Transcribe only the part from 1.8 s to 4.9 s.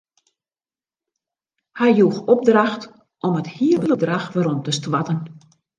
joech opdracht om it hiele bedrach werom te